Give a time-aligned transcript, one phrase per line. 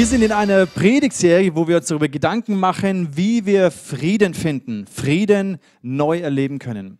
[0.00, 4.86] Wir sind in einer Predigtserie, wo wir uns darüber Gedanken machen, wie wir Frieden finden,
[4.86, 6.98] Frieden neu erleben können.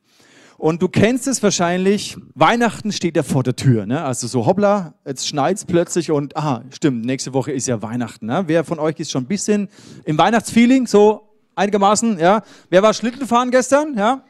[0.58, 3.86] Und du kennst es wahrscheinlich, Weihnachten steht ja vor der Tür.
[3.86, 4.04] Ne?
[4.04, 8.26] Also so hoppla, jetzt schneit es plötzlich und aha, stimmt, nächste Woche ist ja Weihnachten.
[8.26, 8.42] Ne?
[8.48, 9.70] Wer von euch ist schon ein bisschen
[10.04, 12.18] im Weihnachtsfeeling, so einigermaßen?
[12.18, 12.42] Ja?
[12.68, 13.96] Wer war Schlittenfahren gestern?
[13.96, 14.22] Ja?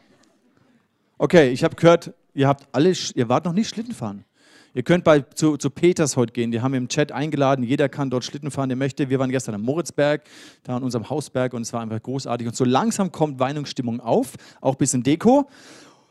[1.19, 4.25] Okay, ich habe gehört, ihr habt alle, ihr wart noch nicht Schlittenfahren.
[4.73, 8.09] Ihr könnt bei, zu, zu Peters heute gehen, die haben im Chat eingeladen, jeder kann
[8.09, 9.11] dort Schlitten fahren, der möchte.
[9.11, 10.23] Wir waren gestern am Moritzberg,
[10.63, 12.47] da an unserem Hausberg und es war einfach großartig.
[12.47, 15.49] Und so langsam kommt Weihnachtsstimmung auf, auch ein bisschen Deko.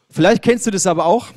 [0.09, 1.27] Vielleicht kennst du das aber auch,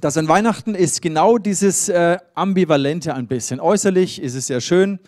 [0.00, 3.60] dass an Weihnachten ist genau dieses äh, Ambivalente ein bisschen.
[3.60, 4.98] Äußerlich ist es sehr schön,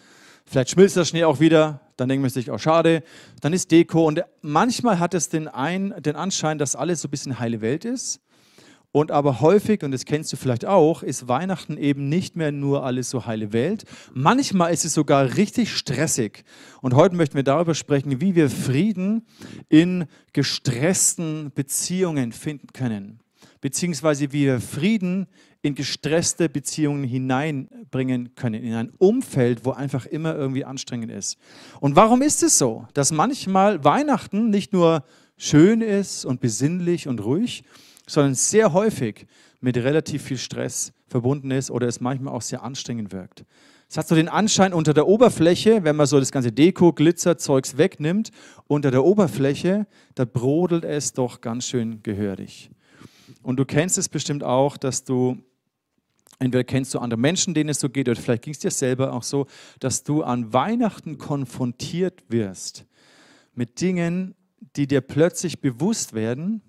[0.45, 3.03] vielleicht schmilzt der Schnee auch wieder, dann denkt man sich, oh schade,
[3.41, 7.11] dann ist Deko und manchmal hat es den, ein, den Anschein, dass alles so ein
[7.11, 8.21] bisschen heile Welt ist.
[8.91, 12.85] Und aber häufig, und das kennst du vielleicht auch, ist Weihnachten eben nicht mehr nur
[12.85, 13.85] alles so heile Welt.
[14.15, 16.45] Manchmal ist es sogar richtig stressig.
[16.81, 19.27] Und heute möchten wir darüber sprechen, wie wir Frieden
[19.69, 23.21] in gestressten Beziehungen finden können.
[23.61, 25.27] Beziehungsweise wie wir Frieden
[25.61, 31.37] in gestresste Beziehungen hineinbringen können, in ein Umfeld, wo einfach immer irgendwie anstrengend ist.
[31.81, 35.05] Und warum ist es so, dass manchmal Weihnachten nicht nur
[35.37, 37.65] schön ist und besinnlich und ruhig,
[38.09, 39.27] sondern sehr häufig
[39.61, 43.45] mit relativ viel Stress verbunden ist oder es manchmal auch sehr anstrengend wirkt.
[43.91, 47.79] Es hat so den Anschein unter der Oberfläche, wenn man so das ganze Deko, Glitzer-Zeugs
[47.79, 48.31] wegnimmt,
[48.67, 52.71] unter der Oberfläche, da brodelt es doch ganz schön gehörig.
[53.43, 55.39] Und du kennst es bestimmt auch, dass du,
[56.39, 59.15] entweder kennst du andere Menschen, denen es so geht, oder vielleicht ging es dir selber
[59.15, 59.47] auch so,
[59.81, 62.85] dass du an Weihnachten konfrontiert wirst
[63.55, 64.35] mit Dingen,
[64.77, 66.61] die dir plötzlich bewusst werden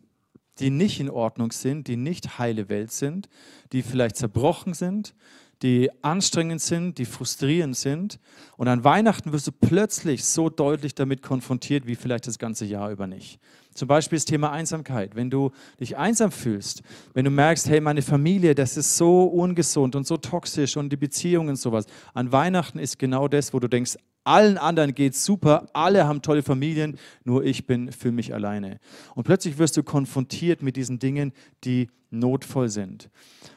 [0.60, 3.30] die nicht in Ordnung sind, die nicht heile Welt sind,
[3.72, 5.14] die vielleicht zerbrochen sind,
[5.62, 8.20] die anstrengend sind, die frustrierend sind.
[8.56, 12.92] Und an Weihnachten wirst du plötzlich so deutlich damit konfrontiert, wie vielleicht das ganze Jahr
[12.92, 13.40] über nicht.
[13.74, 15.16] Zum Beispiel das Thema Einsamkeit.
[15.16, 16.82] Wenn du dich einsam fühlst,
[17.14, 20.98] wenn du merkst, hey, meine Familie, das ist so ungesund und so toxisch und die
[20.98, 21.86] Beziehungen und sowas.
[22.14, 26.22] An Weihnachten ist genau das, wo du denkst, allen anderen geht es super, alle haben
[26.22, 28.80] tolle Familien, nur ich bin für mich alleine.
[29.16, 33.10] Und plötzlich wirst du konfrontiert mit diesen Dingen, die notvoll sind.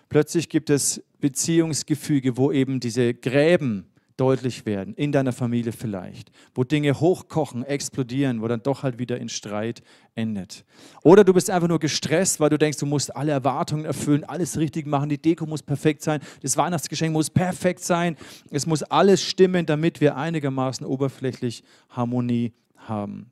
[0.08, 3.91] Plötzlich gibt es Beziehungsgefüge, wo eben diese Gräben
[4.22, 9.18] deutlich werden, in deiner Familie vielleicht, wo Dinge hochkochen, explodieren, wo dann doch halt wieder
[9.18, 9.82] in Streit
[10.14, 10.64] endet.
[11.02, 14.58] Oder du bist einfach nur gestresst, weil du denkst, du musst alle Erwartungen erfüllen, alles
[14.58, 18.16] richtig machen, die Deko muss perfekt sein, das Weihnachtsgeschenk muss perfekt sein,
[18.52, 23.28] es muss alles stimmen, damit wir einigermaßen oberflächlich Harmonie haben.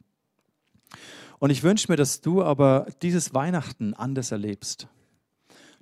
[1.38, 4.88] Und ich wünsche mir, dass du aber dieses Weihnachten anders erlebst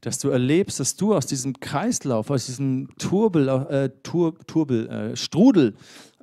[0.00, 5.16] dass du erlebst, dass du aus diesem Kreislauf, aus diesem Turbel, äh, Tur, Turbel äh,
[5.16, 5.74] Strudel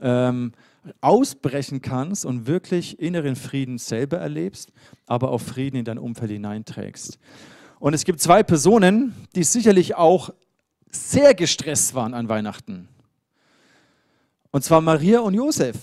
[0.01, 0.53] ähm,
[1.01, 4.71] ausbrechen kannst und wirklich inneren Frieden selber erlebst,
[5.07, 7.17] aber auch Frieden in dein Umfeld hineinträgst.
[7.79, 10.29] Und es gibt zwei Personen, die sicherlich auch
[10.91, 12.87] sehr gestresst waren an Weihnachten.
[14.51, 15.75] Und zwar Maria und Josef.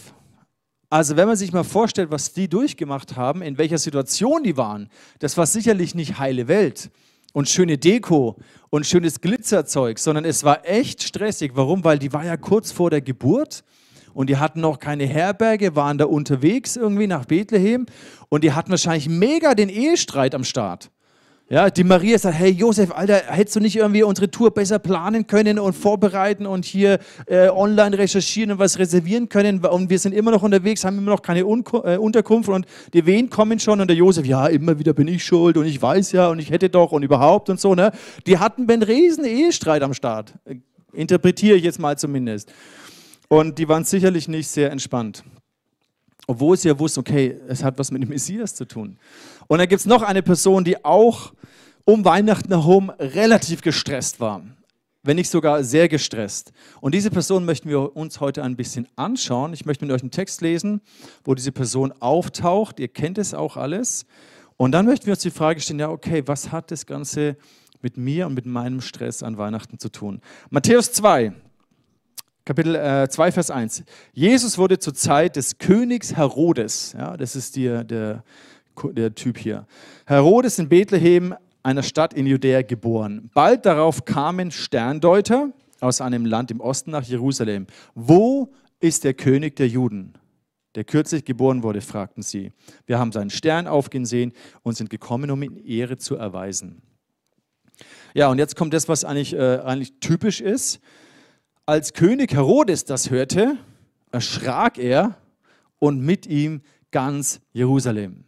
[0.89, 4.89] Also wenn man sich mal vorstellt, was die durchgemacht haben, in welcher Situation die waren,
[5.19, 6.91] das war sicherlich nicht heile Welt
[7.33, 8.37] und schöne Deko
[8.71, 11.53] und schönes Glitzerzeug, sondern es war echt stressig.
[11.55, 11.83] Warum?
[11.83, 13.65] Weil die war ja kurz vor der Geburt
[14.15, 17.87] und die hatten noch keine Herberge, waren da unterwegs irgendwie nach Bethlehem
[18.29, 20.92] und die hatten wahrscheinlich mega den Ehestreit am Start.
[21.53, 25.27] Ja, die Maria sagt, hey Josef, Alter, hättest du nicht irgendwie unsere Tour besser planen
[25.27, 29.63] können und vorbereiten und hier äh, online recherchieren und was reservieren können?
[29.63, 32.65] Und wir sind immer noch unterwegs, haben immer noch keine Un äh, Unterkunft und
[32.95, 35.83] die Wehen kommen schon und der Josef, ja, immer wieder bin ich schuld und ich
[35.83, 37.75] weiß ja und ich hätte doch und überhaupt und so.
[37.75, 37.93] Ne?
[38.27, 40.33] Die hatten einen riesen Ehestreit am Start.
[40.95, 42.51] Interpretiere ich jetzt mal zumindest.
[43.29, 45.23] Und die waren sicherlich nicht sehr entspannt.
[46.27, 48.97] Obwohl sie ja wussten, okay, es hat was mit dem Messias zu tun.
[49.53, 51.35] Und dann gibt es noch eine Person, die auch
[51.85, 54.41] um Weihnachten herum relativ gestresst war,
[55.03, 56.55] wenn nicht sogar sehr gestresst.
[56.81, 59.53] Und diese Person möchten wir uns heute ein bisschen anschauen.
[59.53, 60.81] Ich möchte mit euch einen Text lesen,
[61.23, 62.81] wo diese Person auftaucht.
[62.81, 64.07] Ihr kennt es auch alles.
[64.57, 67.37] Und dann möchten wir uns die Frage stellen, ja, okay, was hat das Ganze
[67.83, 70.23] mit mir und mit meinem Stress an Weihnachten zu tun?
[70.49, 71.35] Matthäus 2,
[72.47, 73.85] Kapitel äh, 2, Vers 1.
[74.15, 78.25] Jesus wurde zur Zeit des Königs Herodes, ja, das ist die, der
[78.93, 79.67] der Typ hier.
[80.07, 83.31] Herodes in Bethlehem, einer Stadt in Judäa, geboren.
[83.35, 87.67] Bald darauf kamen Sterndeuter aus einem Land im Osten nach Jerusalem.
[87.95, 90.15] Wo ist der König der Juden?
[90.75, 92.53] der kürzlich geboren wurde, fragten sie.
[92.87, 94.33] Wir haben seinen Stern aufgehen sehen
[94.63, 96.83] und sind gekommen, um ihm Ehre zu erweisen.
[98.15, 100.81] Ja, und jetzt kommt das, was eigentlich, äh, eigentlich typisch ist.
[101.65, 103.57] als König Herodes das hörte,
[104.11, 105.17] erschrak er
[105.79, 108.25] und mit ihm ganz Jerusalem.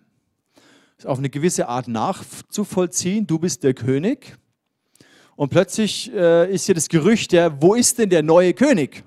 [1.05, 4.39] Auf eine gewisse Art nachzuvollziehen, du bist der König.
[5.37, 9.05] Und plötzlich äh, ist hier das Gerücht, ja, wo ist denn der neue König?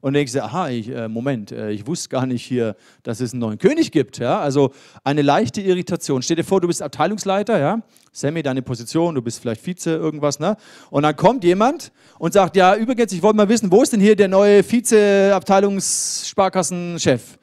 [0.00, 3.32] Und denkst du, aha, ich, äh, Moment, äh, ich wusste gar nicht hier, dass es
[3.32, 4.18] einen neuen König gibt.
[4.18, 4.38] Ja?
[4.38, 6.20] Also eine leichte Irritation.
[6.20, 7.80] Stell dir vor, du bist Abteilungsleiter, ja?
[8.12, 10.58] Sammy, deine Position, du bist vielleicht Vize, irgendwas, ne?
[10.90, 14.00] Und dann kommt jemand und sagt, ja, übrigens, ich wollte mal wissen, wo ist denn
[14.00, 17.38] hier der neue Vize-Abteilungssparkassenchef?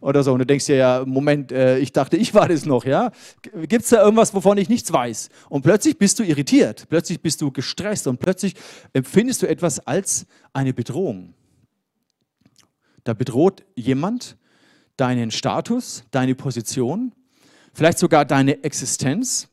[0.00, 0.32] Oder so.
[0.32, 3.10] Und du denkst dir, ja, Moment, äh, ich dachte, ich war das noch, ja?
[3.42, 5.30] Gibt es da irgendwas, wovon ich nichts weiß?
[5.48, 8.54] Und plötzlich bist du irritiert, plötzlich bist du gestresst und plötzlich
[8.92, 11.34] empfindest du etwas als eine Bedrohung.
[13.04, 14.36] Da bedroht jemand
[14.96, 17.12] deinen Status, deine Position,
[17.72, 19.48] vielleicht sogar deine Existenz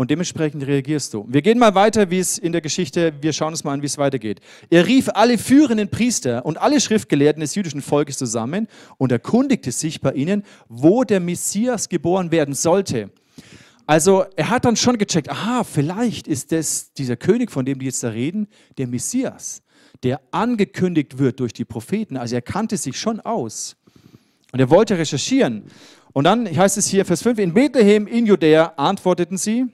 [0.00, 1.26] und dementsprechend reagierst du.
[1.28, 3.86] Wir gehen mal weiter, wie es in der Geschichte, wir schauen uns mal an, wie
[3.86, 4.40] es weitergeht.
[4.70, 8.66] Er rief alle führenden Priester und alle Schriftgelehrten des jüdischen Volkes zusammen
[8.96, 13.10] und erkundigte sich bei ihnen, wo der Messias geboren werden sollte.
[13.86, 17.84] Also er hat dann schon gecheckt, aha, vielleicht ist das dieser König, von dem die
[17.84, 18.48] jetzt da reden,
[18.78, 19.62] der Messias
[20.02, 22.16] der angekündigt wird durch die Propheten.
[22.16, 23.76] Also er kannte sich schon aus.
[24.50, 25.64] Und er wollte recherchieren.
[26.14, 29.66] Und dann heißt es hier, Vers 5, in Bethlehem in Judäa antworteten sie,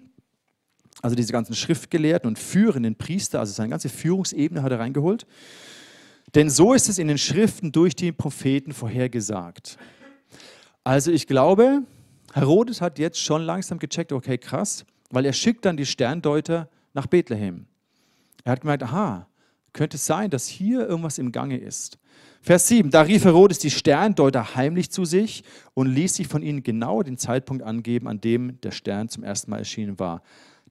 [1.02, 5.26] also diese ganzen Schriftgelehrten und führenden Priester, also seine ganze Führungsebene hat er reingeholt.
[6.34, 9.78] Denn so ist es in den Schriften durch die Propheten vorhergesagt.
[10.84, 11.82] Also ich glaube,
[12.32, 17.06] Herodes hat jetzt schon langsam gecheckt, okay, krass, weil er schickt dann die Sterndeuter nach
[17.06, 17.66] Bethlehem.
[18.44, 19.26] Er hat gemerkt, aha,
[19.72, 21.99] könnte es sein, dass hier irgendwas im Gange ist.
[22.40, 25.42] Vers 7, da rief Herodes die Sterndeuter heimlich zu sich
[25.75, 29.50] und ließ sich von ihnen genau den Zeitpunkt angeben, an dem der Stern zum ersten
[29.50, 30.22] Mal erschienen war.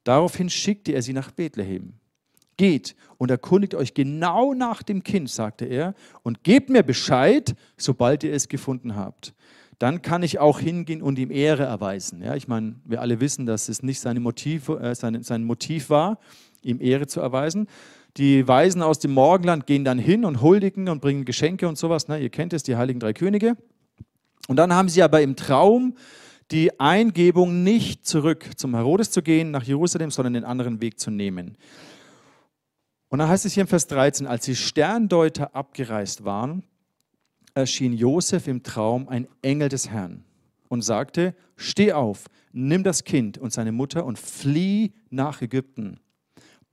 [0.06, 1.94] Daraufhin schickte er sie nach Bethlehem.
[2.56, 8.22] Geht und erkundigt euch genau nach dem Kind, sagte er, und gebt mir Bescheid, sobald
[8.22, 9.34] ihr es gefunden habt.
[9.80, 12.22] Dann kann ich auch hingehen und ihm Ehre erweisen.
[12.22, 15.90] Ja, ich meine, wir alle wissen, dass es nicht seine Motiv, äh, sein, sein Motiv
[15.90, 16.20] war,
[16.62, 17.66] ihm Ehre zu erweisen,
[18.16, 22.06] die Weisen aus dem Morgenland gehen dann hin und huldigen und bringen Geschenke und sowas.
[22.06, 22.20] Ne?
[22.20, 23.56] Ihr kennt es, die heiligen drei Könige.
[24.46, 25.96] Und dann haben sie aber im Traum
[26.50, 31.10] die Eingebung, nicht zurück zum Herodes zu gehen, nach Jerusalem, sondern den anderen Weg zu
[31.10, 31.56] nehmen.
[33.08, 36.62] Und dann heißt es hier im Vers 13, als die Sterndeuter abgereist waren,
[37.54, 40.24] erschien Josef im Traum ein Engel des Herrn
[40.68, 46.00] und sagte, steh auf, nimm das Kind und seine Mutter und flieh nach Ägypten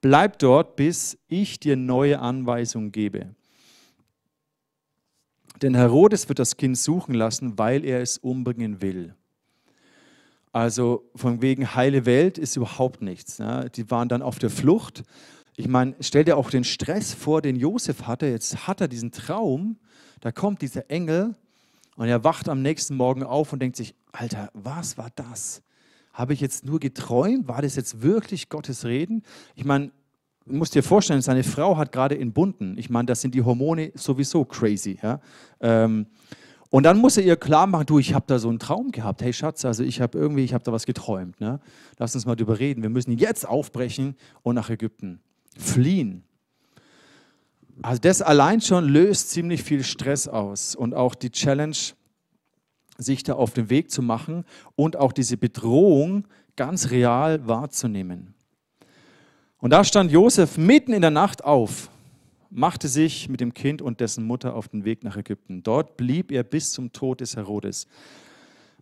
[0.03, 3.35] Bleib dort, bis ich dir neue Anweisungen gebe.
[5.61, 9.15] Denn Herodes wird das Kind suchen lassen, weil er es umbringen will.
[10.53, 13.39] Also von wegen heile Welt ist überhaupt nichts.
[13.39, 13.69] Ne?
[13.75, 15.03] Die waren dann auf der Flucht.
[15.55, 18.27] Ich meine, stell dir auch den Stress vor, den Josef hatte.
[18.27, 19.77] Jetzt hat er diesen Traum,
[20.21, 21.35] da kommt dieser Engel
[21.95, 25.63] und er wacht am nächsten Morgen auf und denkt sich, Alter, was war das?
[26.13, 27.47] Habe ich jetzt nur geträumt?
[27.47, 29.23] War das jetzt wirklich Gottes Reden?
[29.55, 29.91] Ich meine,
[30.45, 32.77] du musst dir vorstellen, seine Frau hat gerade entbunden.
[32.77, 34.99] Ich meine, das sind die Hormone sowieso crazy.
[35.01, 35.19] Ja?
[35.59, 36.05] Ähm,
[36.73, 39.21] und dann muss er ihr klar machen, du, ich habe da so einen Traum gehabt.
[39.21, 41.39] Hey Schatz, also ich habe irgendwie, ich habe da was geträumt.
[41.39, 41.59] Ne?
[41.99, 42.81] Lass uns mal drüber reden.
[42.81, 45.19] Wir müssen jetzt aufbrechen und nach Ägypten
[45.55, 46.23] fliehen.
[47.83, 51.77] Also das allein schon löst ziemlich viel Stress aus und auch die Challenge,
[52.97, 54.43] sich da auf den Weg zu machen
[54.75, 58.33] und auch diese Bedrohung ganz real wahrzunehmen.
[59.59, 61.91] Und da stand Josef mitten in der Nacht auf,
[62.53, 65.63] machte sich mit dem Kind und dessen Mutter auf den Weg nach Ägypten.
[65.63, 67.87] Dort blieb er bis zum Tod des Herodes.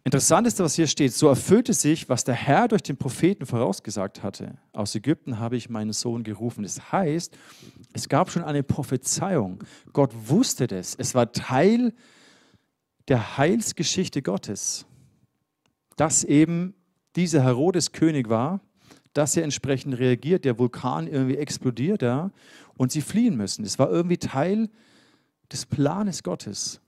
[0.04, 1.14] Interessant ist, was hier steht.
[1.14, 4.58] So erfüllte sich, was der Herr durch den Propheten vorausgesagt hatte.
[4.74, 6.64] Aus Ägypten habe ich meinen Sohn gerufen.
[6.64, 7.38] Das heißt,
[7.94, 9.64] es gab schon eine Prophezeiung.
[9.94, 10.96] Gott wusste das.
[10.96, 11.94] Es war Teil
[13.08, 14.86] der Heilsgeschichte Gottes,
[15.98, 16.74] dass eben
[17.16, 18.62] dieser Herodes König war,
[19.14, 22.32] dass er entsprechend reagiert, der Vulkan irgendwie explodiert, ja,
[22.78, 23.66] und sie fliehen müssen.
[23.66, 24.70] Es war irgendwie Teil
[25.52, 26.80] des Planes Gottes.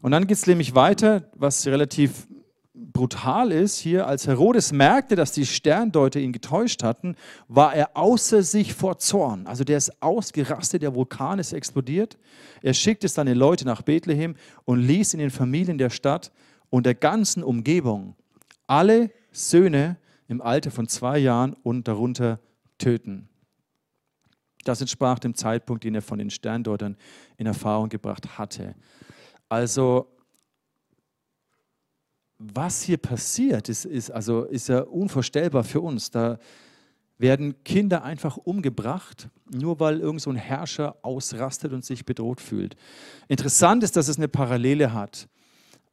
[0.00, 2.26] Und dann geht es nämlich weiter, was relativ
[2.74, 7.16] brutal ist hier, als Herodes merkte, dass die Sterndeuter ihn getäuscht hatten,
[7.48, 9.46] war er außer sich vor Zorn.
[9.46, 12.18] Also der ist ausgerastet, der Vulkan ist explodiert.
[12.62, 16.32] Er schickte seine Leute nach Bethlehem und ließ in den Familien der Stadt
[16.70, 18.14] und der ganzen Umgebung
[18.66, 19.96] alle Söhne
[20.32, 22.40] im Alter von zwei Jahren und darunter
[22.78, 23.28] töten.
[24.64, 26.96] Das entsprach dem Zeitpunkt, den er von den Sterndeutern
[27.36, 28.74] in Erfahrung gebracht hatte.
[29.48, 30.08] Also
[32.38, 36.10] was hier passiert, ist, ist, also, ist ja unvorstellbar für uns.
[36.10, 36.38] Da
[37.18, 42.74] werden Kinder einfach umgebracht, nur weil irgend so ein Herrscher ausrastet und sich bedroht fühlt.
[43.28, 45.28] Interessant ist, dass es eine Parallele hat.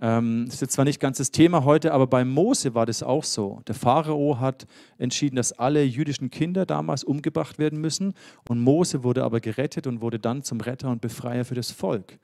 [0.01, 3.03] Ähm, das ist jetzt zwar nicht ganz das Thema heute, aber bei Mose war das
[3.03, 3.61] auch so.
[3.67, 4.65] Der Pharao hat
[4.97, 8.13] entschieden, dass alle jüdischen Kinder damals umgebracht werden müssen.
[8.47, 12.17] Und Mose wurde aber gerettet und wurde dann zum Retter und Befreier für das Volk.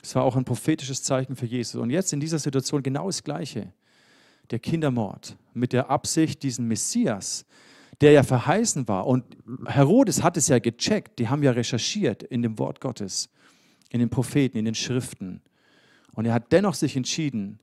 [0.00, 1.80] Das war auch ein prophetisches Zeichen für Jesus.
[1.80, 3.72] Und jetzt in dieser Situation genau das Gleiche.
[4.50, 7.46] Der Kindermord mit der Absicht, diesen Messias,
[8.00, 9.06] der ja verheißen war.
[9.06, 9.24] Und
[9.66, 13.30] Herodes hat es ja gecheckt, die haben ja recherchiert in dem Wort Gottes,
[13.90, 15.40] in den Propheten, in den Schriften.
[16.14, 17.58] Und er hat dennoch sich entschieden,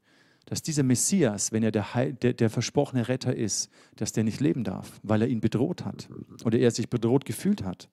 [0.45, 4.39] dass dieser Messias, wenn er der, Heil, der, der, versprochene Retter ist, dass der nicht
[4.39, 6.09] leben darf, weil er ihn bedroht hat
[6.43, 7.87] oder er sich bedroht gefühlt hat.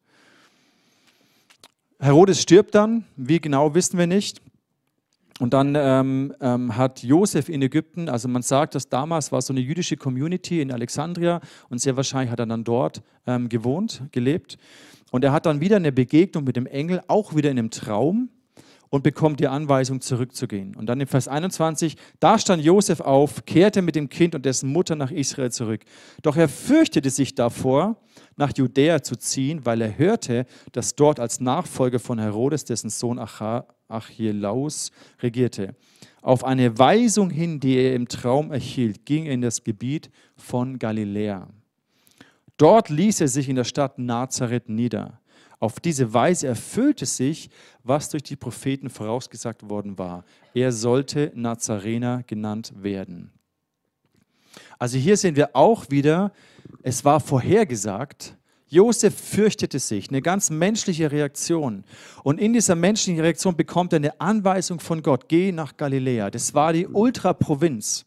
[1.99, 4.41] Herodes stirbt dann, wie genau wissen wir nicht.
[5.39, 9.53] Und dann ähm, ähm, hat Josef in Ägypten, also man sagt, dass damals war so
[9.53, 14.57] eine jüdische Community in Alexandria und sehr wahrscheinlich hat er dann dort ähm, gewohnt, gelebt.
[15.11, 18.31] Und er hat dann wieder eine Begegnung mit dem Engel, auch wieder in einem Traum
[18.91, 20.77] und bekommt die Anweisung, zurückzugehen.
[20.77, 24.73] Und dann in Vers 21, da stand Josef auf, kehrte mit dem Kind und dessen
[24.73, 25.83] Mutter nach Israel zurück.
[26.23, 27.97] Doch er fürchtete sich davor,
[28.37, 33.19] nach Judäa zu ziehen, weil er hörte, dass dort als Nachfolger von Herodes, dessen Sohn
[33.19, 35.75] Archelaus, regierte.
[36.23, 40.79] Auf eine Weisung hin, die er im Traum erhielt, ging er in das Gebiet von
[40.79, 41.49] Galiläa.
[42.57, 45.21] Dort ließ er sich in der Stadt Nazareth nieder.
[45.59, 47.49] Auf diese Weise erfüllte sich,
[47.83, 50.25] was durch die Propheten vorausgesagt worden war.
[50.55, 53.31] Er sollte Nazarener genannt werden.
[54.79, 56.33] Also hier sehen wir auch wieder,
[56.83, 58.37] es war vorhergesagt,
[58.69, 61.85] Josef fürchtete sich, eine ganz menschliche Reaktion.
[62.25, 66.31] Und in dieser menschlichen Reaktion bekommt er eine Anweisung von Gott, geh nach Galiläa.
[66.31, 68.05] Das war die Ultraprovinz.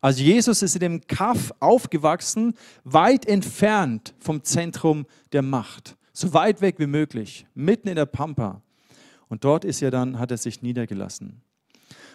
[0.00, 2.54] Also Jesus ist in dem Kaff aufgewachsen,
[2.84, 8.60] weit entfernt vom Zentrum der Macht so weit weg wie möglich, mitten in der Pampa.
[9.28, 11.42] Und dort ist er dann, hat er sich niedergelassen.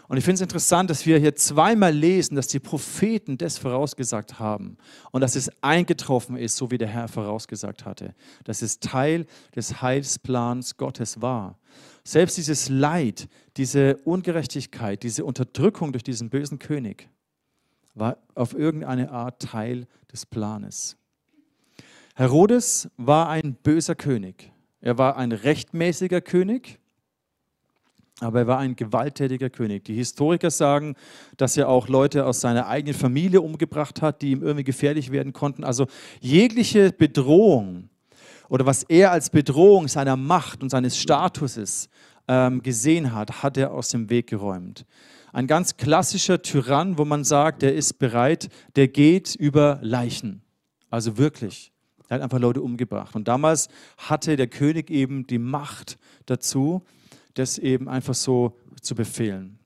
[0.10, 4.40] Und ich finde es interessant, dass wir hier zweimal lesen, dass die Propheten das vorausgesagt
[4.40, 4.78] haben
[5.12, 8.14] und dass es eingetroffen ist, so wie der Herr vorausgesagt hatte.
[8.44, 11.58] Dass es Teil des Heilsplans Gottes war.
[12.04, 17.08] Selbst dieses Leid, diese Ungerechtigkeit, diese Unterdrückung durch diesen bösen König
[17.96, 20.98] war auf irgendeine Art Teil des Planes.
[22.16, 24.52] Herodes war ein böser König.
[24.82, 26.78] Er war ein rechtmäßiger König,
[28.20, 29.86] aber er war ein gewalttätiger König.
[29.86, 30.96] Die Historiker sagen,
[31.38, 35.34] dass er auch Leute aus seiner eigenen Familie umgebracht hat, die ihm irgendwie gefährlich werden
[35.34, 35.64] konnten.
[35.64, 35.88] Also
[36.22, 37.90] jegliche Bedrohung
[38.48, 41.90] oder was er als Bedrohung seiner Macht und seines Statuses
[42.28, 44.86] ähm, gesehen hat, hat er aus dem Weg geräumt.
[45.32, 50.44] Ein ganz klassischer Tyrann, wo man sagt, der ist bereit, der geht über Leichen.
[50.92, 51.73] Also wirklich.
[52.14, 53.16] Er hat einfach Leute umgebracht.
[53.16, 56.84] Und damals hatte der König eben die Macht dazu,
[57.34, 59.58] das eben einfach so zu befehlen.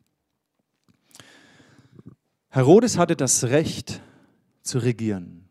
[2.48, 4.02] Herodes hatte das Recht
[4.62, 5.50] zu regieren.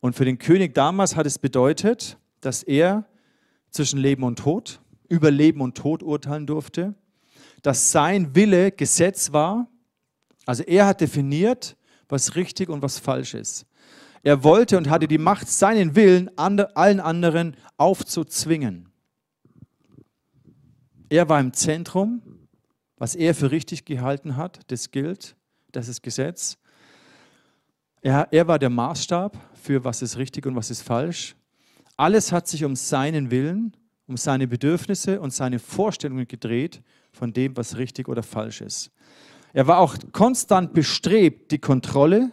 [0.00, 3.04] Und für den König damals hat es bedeutet, dass er
[3.68, 6.94] zwischen Leben und Tod, über Leben und Tod urteilen durfte,
[7.60, 9.68] dass sein Wille Gesetz war.
[10.46, 11.76] Also er hat definiert,
[12.08, 13.66] was richtig und was falsch ist.
[14.24, 18.88] Er wollte und hatte die Macht, seinen Willen allen anderen aufzuzwingen.
[21.10, 22.22] Er war im Zentrum,
[22.96, 25.36] was er für richtig gehalten hat, das gilt,
[25.72, 26.56] das ist Gesetz.
[28.00, 31.36] Er, er war der Maßstab für was ist richtig und was ist falsch.
[31.98, 33.76] Alles hat sich um seinen Willen,
[34.06, 38.90] um seine Bedürfnisse und seine Vorstellungen gedreht von dem, was richtig oder falsch ist.
[39.52, 42.32] Er war auch konstant bestrebt, die Kontrolle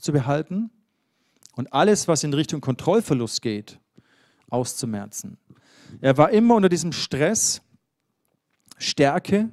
[0.00, 0.70] zu behalten
[1.56, 3.78] und alles, was in Richtung Kontrollverlust geht,
[4.48, 5.38] auszumerzen.
[6.00, 7.62] Er war immer unter diesem Stress,
[8.78, 9.50] Stärke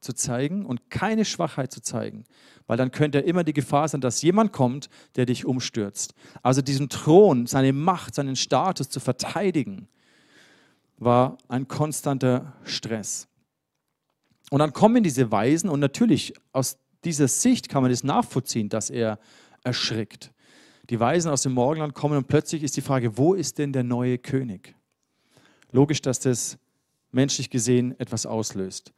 [0.00, 2.24] zu zeigen und keine Schwachheit zu zeigen,
[2.66, 6.14] weil dann könnte immer die Gefahr sein, dass jemand kommt, der dich umstürzt.
[6.42, 9.88] Also diesen Thron, seine Macht, seinen Status zu verteidigen,
[10.98, 13.28] war ein konstanter Stress.
[14.50, 18.90] Und dann kommen diese Weisen und natürlich aus dieser Sicht kann man das nachvollziehen, dass
[18.90, 19.18] er
[19.64, 20.32] erschrickt.
[20.90, 23.82] Die Weisen aus dem Morgenland kommen und plötzlich ist die Frage, wo ist denn der
[23.84, 24.74] neue König?
[25.72, 26.58] Logisch, dass das
[27.10, 28.92] menschlich gesehen etwas auslöst.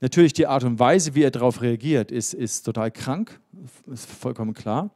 [0.00, 3.40] Natürlich die Art und Weise, wie er darauf reagiert, ist, ist total krank,
[3.86, 4.90] ist vollkommen klar.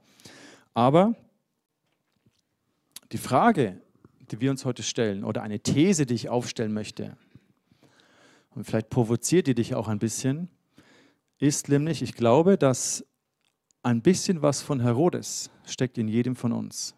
[0.74, 1.14] Aber
[3.12, 3.80] die Frage,
[4.30, 7.16] die wir uns heute stellen, oder eine These, die ich aufstellen möchte,
[8.54, 10.48] und vielleicht provoziert die dich auch ein bisschen,
[11.38, 13.04] ist nämlich, ich glaube, dass
[13.82, 16.94] ein bisschen was von Herodes steckt in jedem von uns.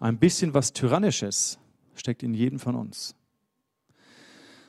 [0.00, 1.58] Ein bisschen was Tyrannisches
[1.94, 3.14] steckt in jedem von uns.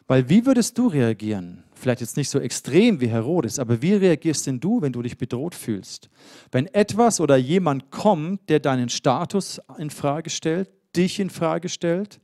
[0.08, 1.64] Weil wie würdest du reagieren?
[1.76, 5.18] Vielleicht jetzt nicht so extrem wie Herodes, aber wie reagierst denn du, wenn du dich
[5.18, 6.10] bedroht fühlst?
[6.52, 12.20] Wenn etwas oder jemand kommt, der deinen Status in Frage stellt, dich in Frage stellt,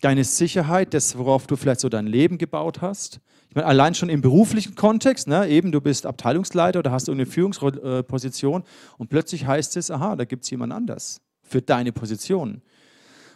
[0.00, 3.20] deine Sicherheit, das, worauf du vielleicht so dein Leben gebaut hast.
[3.54, 8.64] Meine, allein schon im beruflichen Kontext, ne, eben du bist Abteilungsleiter oder hast irgendeine Führungsposition
[8.98, 12.62] und plötzlich heißt es, aha, da gibt es jemand anders für deine Position.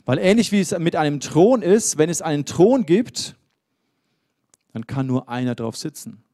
[0.05, 3.37] Weil ähnlich wie es mit einem Thron ist, wenn es einen Thron gibt,
[4.73, 6.25] dann kann nur einer drauf sitzen.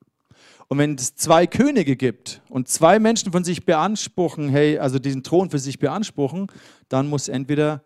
[0.68, 5.22] Und wenn es zwei Könige gibt und zwei Menschen von sich beanspruchen, hey, also diesen
[5.22, 6.46] Thron für sich beanspruchen,
[6.88, 7.82] dann muss entweder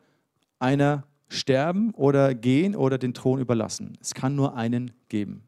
[0.58, 3.98] einer sterben oder gehen oder den Thron überlassen.
[4.00, 5.47] Es kann nur einen geben.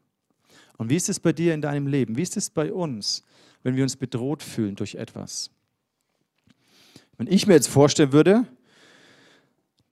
[0.81, 2.17] Und wie ist es bei dir in deinem Leben?
[2.17, 3.23] Wie ist es bei uns,
[3.61, 5.51] wenn wir uns bedroht fühlen durch etwas?
[7.19, 8.47] Wenn ich mir jetzt vorstellen würde,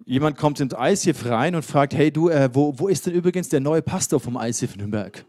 [0.04, 3.50] jemand kommt ins ICF rein und fragt, hey du, äh, wo, wo ist denn übrigens
[3.50, 5.24] der neue Pastor vom ICF Nürnberg?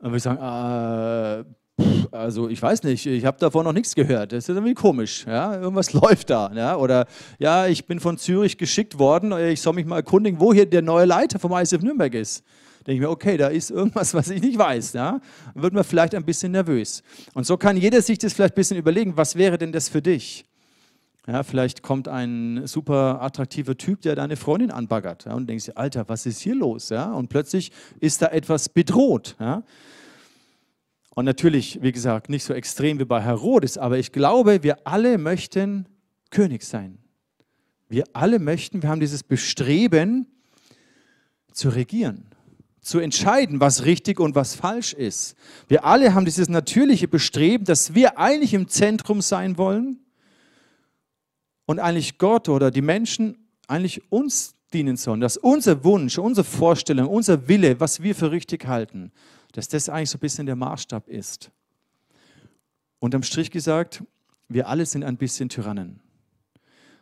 [0.00, 4.32] Und wir sagen, äh, also ich weiß nicht, ich habe davon noch nichts gehört.
[4.32, 5.24] Das ist irgendwie komisch.
[5.26, 5.58] Ja?
[5.58, 6.52] Irgendwas läuft da.
[6.54, 6.76] Ja?
[6.76, 7.06] Oder
[7.38, 10.82] ja, ich bin von Zürich geschickt worden, ich soll mich mal erkundigen, wo hier der
[10.82, 12.44] neue Leiter vom ICF Nürnberg ist.
[12.86, 14.94] Denke ich mir, okay, da ist irgendwas, was ich nicht weiß.
[14.94, 15.20] Ja?
[15.54, 17.02] Dann wird man vielleicht ein bisschen nervös.
[17.34, 20.02] Und so kann jeder sich das vielleicht ein bisschen überlegen, was wäre denn das für
[20.02, 20.44] dich?
[21.26, 25.76] Ja, vielleicht kommt ein super attraktiver Typ, der deine Freundin anbaggert ja, und denkst dir,
[25.76, 26.88] Alter, was ist hier los?
[26.88, 27.12] Ja?
[27.12, 27.70] Und plötzlich
[28.00, 29.36] ist da etwas bedroht.
[29.38, 29.62] Ja?
[31.14, 35.18] Und natürlich, wie gesagt, nicht so extrem wie bei Herodes, aber ich glaube, wir alle
[35.18, 35.86] möchten
[36.30, 36.98] König sein.
[37.88, 40.26] Wir alle möchten, wir haben dieses Bestreben
[41.52, 42.24] zu regieren,
[42.80, 45.36] zu entscheiden, was richtig und was falsch ist.
[45.68, 49.98] Wir alle haben dieses natürliche Bestreben, dass wir eigentlich im Zentrum sein wollen
[51.66, 53.36] und eigentlich Gott oder die Menschen
[53.68, 58.66] eigentlich uns dienen sollen, dass unser Wunsch, unsere Vorstellung, unser Wille, was wir für richtig
[58.66, 59.12] halten,
[59.52, 61.50] dass das eigentlich so ein bisschen der Maßstab ist.
[62.98, 64.02] Unterm Strich gesagt,
[64.48, 66.00] wir alle sind ein bisschen Tyrannen.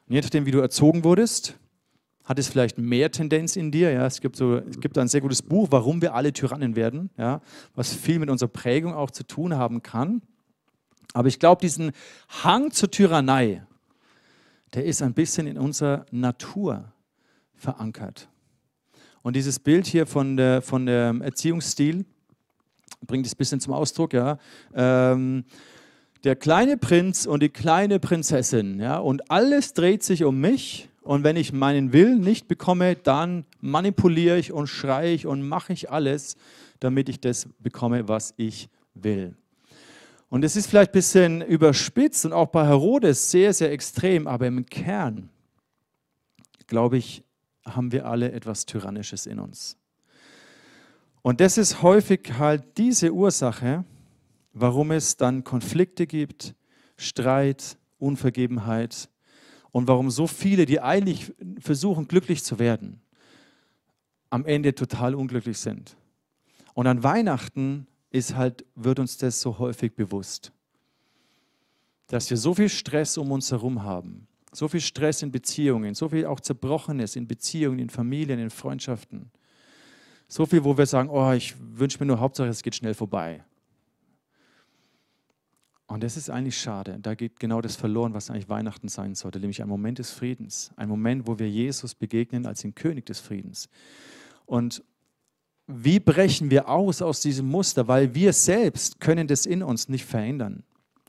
[0.06, 1.54] Und je nachdem, wie du erzogen wurdest,
[2.28, 3.90] hat es vielleicht mehr Tendenz in dir.
[3.90, 7.08] Ja, es, gibt so, es gibt ein sehr gutes Buch, Warum wir alle Tyrannen werden,
[7.16, 7.40] ja,
[7.74, 10.20] was viel mit unserer Prägung auch zu tun haben kann.
[11.14, 11.92] Aber ich glaube, diesen
[12.44, 13.66] Hang zur Tyrannei,
[14.74, 16.92] der ist ein bisschen in unserer Natur
[17.54, 18.28] verankert.
[19.22, 22.04] Und dieses Bild hier von der, von der Erziehungsstil,
[23.06, 24.36] bringt es ein bisschen zum Ausdruck, ja.
[24.74, 25.44] Ähm,
[26.24, 30.87] der kleine Prinz und die kleine Prinzessin, ja, und alles dreht sich um mich.
[31.08, 35.72] Und wenn ich meinen Willen nicht bekomme, dann manipuliere ich und schreie ich und mache
[35.72, 36.36] ich alles,
[36.80, 39.34] damit ich das bekomme, was ich will.
[40.28, 44.48] Und es ist vielleicht ein bisschen überspitzt und auch bei Herodes sehr, sehr extrem, aber
[44.48, 45.30] im Kern,
[46.66, 47.24] glaube ich,
[47.64, 49.78] haben wir alle etwas Tyrannisches in uns.
[51.22, 53.86] Und das ist häufig halt diese Ursache,
[54.52, 56.54] warum es dann Konflikte gibt,
[56.98, 59.08] Streit, Unvergebenheit
[59.78, 63.00] und warum so viele, die eigentlich versuchen, glücklich zu werden,
[64.28, 65.96] am Ende total unglücklich sind.
[66.74, 70.50] Und an Weihnachten ist halt, wird uns das so häufig bewusst,
[72.08, 76.08] dass wir so viel Stress um uns herum haben, so viel Stress in Beziehungen, so
[76.08, 79.30] viel auch Zerbrochenes in Beziehungen, in Familien, in Freundschaften.
[80.26, 83.44] So viel, wo wir sagen, oh, ich wünsche mir nur Hauptsache, es geht schnell vorbei.
[85.88, 86.98] Und das ist eigentlich schade.
[87.00, 90.70] Da geht genau das verloren, was eigentlich Weihnachten sein sollte, nämlich ein Moment des Friedens.
[90.76, 93.70] Ein Moment, wo wir Jesus begegnen als den König des Friedens.
[94.44, 94.84] Und
[95.66, 97.88] wie brechen wir aus aus diesem Muster?
[97.88, 100.62] Weil wir selbst können das in uns nicht verändern.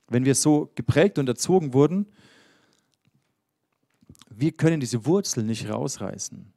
[0.08, 2.06] Wenn wir so geprägt und erzogen wurden,
[4.30, 6.54] wir können diese Wurzel nicht rausreißen.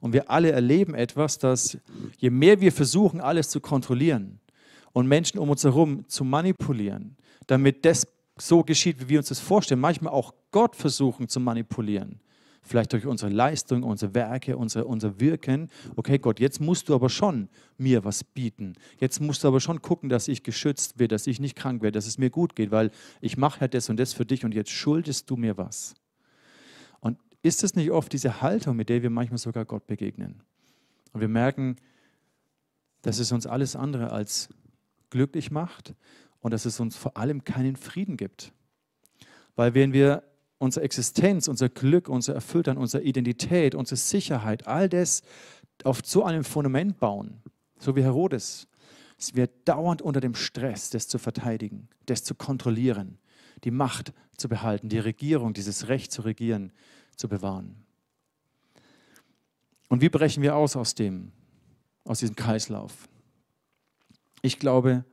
[0.00, 1.78] Und wir alle erleben etwas, dass
[2.18, 4.40] je mehr wir versuchen, alles zu kontrollieren
[4.92, 9.40] und Menschen um uns herum zu manipulieren, damit das so geschieht, wie wir uns das
[9.40, 12.20] vorstellen, manchmal auch Gott versuchen zu manipulieren,
[12.62, 15.68] vielleicht durch unsere Leistung, unsere Werke, unser, unser Wirken.
[15.96, 18.74] Okay, Gott, jetzt musst du aber schon mir was bieten.
[18.98, 21.96] Jetzt musst du aber schon gucken, dass ich geschützt werde, dass ich nicht krank werde,
[21.96, 24.54] dass es mir gut geht, weil ich mache ja das und das für dich und
[24.54, 25.94] jetzt schuldest du mir was.
[27.42, 30.42] Ist es nicht oft diese Haltung, mit der wir manchmal sogar Gott begegnen?
[31.12, 31.76] Und wir merken,
[33.02, 34.48] dass es uns alles andere als
[35.12, 35.94] glücklich macht
[36.40, 38.52] und dass es uns vor allem keinen Frieden gibt.
[39.54, 40.24] Weil wenn wir
[40.58, 45.22] unsere Existenz, unser Glück, unser Erfülltsein, unsere Identität, unsere Sicherheit, all das
[45.84, 47.42] auf so einem Fundament bauen,
[47.78, 48.66] so wie Herodes,
[49.18, 53.18] sind wir dauernd unter dem Stress, das zu verteidigen, das zu kontrollieren,
[53.64, 56.72] die Macht zu behalten, die Regierung, dieses Recht zu regieren,
[57.16, 57.76] zu bewahren.
[59.88, 61.32] Und wie brechen wir aus aus dem,
[62.04, 63.08] aus diesem Kreislauf?
[64.42, 65.04] Ich glaube,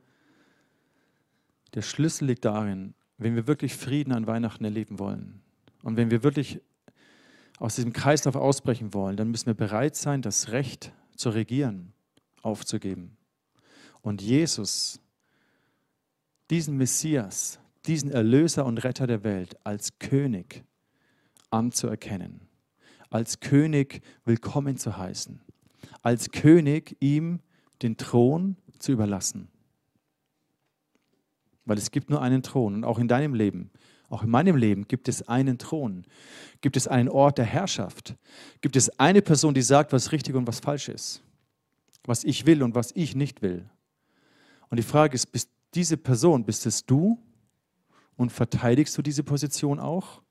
[1.74, 5.40] der Schlüssel liegt darin, wenn wir wirklich Frieden an Weihnachten erleben wollen
[5.82, 6.60] und wenn wir wirklich
[7.58, 11.92] aus diesem Kreislauf ausbrechen wollen, dann müssen wir bereit sein, das Recht zu regieren
[12.42, 13.16] aufzugeben.
[14.00, 14.98] Und Jesus,
[16.50, 20.64] diesen Messias, diesen Erlöser und Retter der Welt als König
[21.50, 22.48] anzuerkennen,
[23.10, 25.40] als König willkommen zu heißen,
[26.02, 27.40] als König ihm
[27.82, 29.48] den Thron zu überlassen.
[31.64, 33.70] Weil es gibt nur einen Thron und auch in deinem Leben,
[34.08, 36.04] auch in meinem Leben gibt es einen Thron,
[36.60, 38.16] gibt es einen Ort der Herrschaft,
[38.60, 41.22] gibt es eine Person, die sagt, was richtig und was falsch ist,
[42.04, 43.70] was ich will und was ich nicht will.
[44.68, 47.22] Und die Frage ist, bist diese Person, bist es du
[48.16, 50.22] und verteidigst du diese Position auch?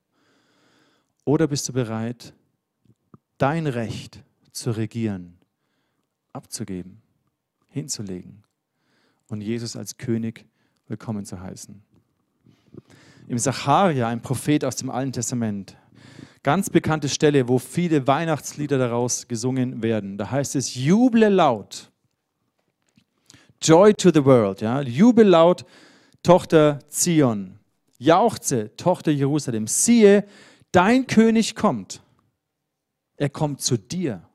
[1.24, 2.34] Oder bist du bereit,
[3.38, 5.38] dein Recht zu regieren,
[6.34, 7.02] abzugeben,
[7.69, 8.43] hinzulegen
[9.27, 10.45] und Jesus als König
[10.88, 11.82] willkommen zu heißen?
[13.27, 15.77] Im Sacharia, ein Prophet aus dem Alten Testament,
[16.43, 20.17] ganz bekannte Stelle, wo viele Weihnachtslieder daraus gesungen werden.
[20.17, 21.91] Da heißt es, juble laut.
[23.62, 24.62] Joy to the world.
[24.62, 24.82] Ja?
[24.82, 25.65] Jubel laut,
[26.23, 27.60] Tochter Zion.
[27.97, 29.67] Jauchze, Tochter Jerusalem.
[29.67, 30.25] Siehe,
[30.71, 32.01] dein König kommt.
[33.17, 34.29] Er kommt zu dir.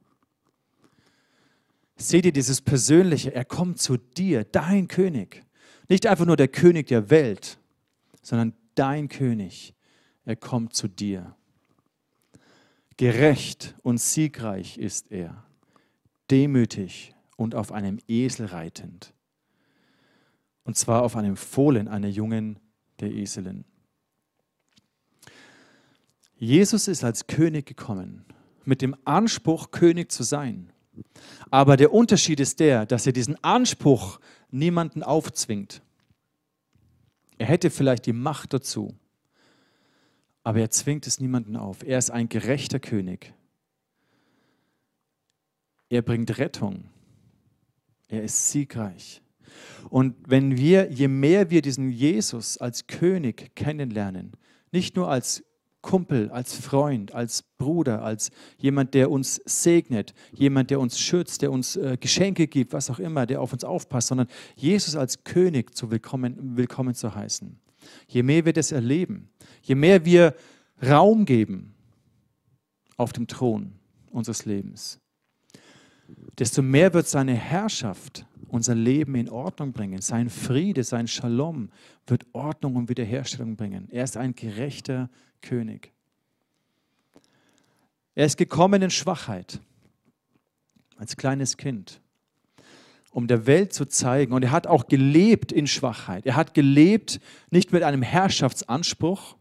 [1.97, 3.35] Seht ihr dieses Persönliche?
[3.35, 5.45] Er kommt zu dir, dein König.
[5.89, 7.59] Nicht einfach nur der König der Welt,
[8.23, 9.75] sondern dein König.
[10.25, 11.37] Er kommt zu dir.
[12.97, 15.45] Gerecht und siegreich ist er,
[16.31, 19.13] demütig und auf einem Esel reitend.
[20.65, 22.59] Und zwar auf einem Fohlen einer Jungen
[23.01, 23.65] der Eselin.
[26.37, 28.25] Jesus ist als König gekommen,
[28.65, 30.73] mit dem Anspruch, König zu sein.
[31.51, 35.83] Aber der Unterschied ist der, dass er diesen Anspruch niemanden aufzwingt.
[37.39, 38.95] Er hätte vielleicht die Macht dazu,
[40.43, 41.83] aber er zwingt es niemanden auf.
[41.83, 43.33] Er ist ein gerechter König.
[45.89, 46.85] Er bringt Rettung.
[48.09, 49.23] Er ist siegreich.
[49.91, 54.33] Und wenn wir, je mehr wir diesen Jesus als König kennenlernen,
[54.73, 55.45] nicht nur als
[55.85, 61.53] Kumpel, als Freund, als Bruder, als jemand, der uns segnet, jemand, der uns schützt, der
[61.53, 65.77] uns äh, Geschenke gibt, was auch immer, der auf uns aufpasst, sondern Jesus als König
[65.77, 67.61] zu willkommen, willkommen zu heißen.
[68.09, 69.29] Je mehr wir das erleben,
[69.63, 70.35] je mehr wir
[70.83, 71.75] Raum geben
[72.97, 73.75] auf dem Thron
[74.11, 75.01] unseres Lebens,
[76.39, 80.01] desto mehr wird seine Herrschaft unser Leben in Ordnung bringen.
[80.01, 81.71] Sein Friede, sein Shalom
[82.07, 83.89] wird Ordnung und Wiederherstellung bringen.
[83.91, 85.93] Er ist ein gerechter König.
[88.15, 89.61] Er ist gekommen in Schwachheit,
[90.97, 92.01] als kleines Kind,
[93.11, 94.33] um der Welt zu zeigen.
[94.33, 96.27] Und er hat auch gelebt in Schwachheit.
[96.27, 99.37] Er hat gelebt nicht mit einem Herrschaftsanspruch,